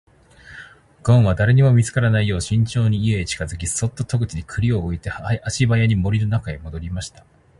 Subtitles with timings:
[1.03, 5.11] ごんは誰にも見つからないよう慎重に家へ近づき、そっと戸口に栗を置いて
[5.43, 7.23] 足早に森の中へ戻りました。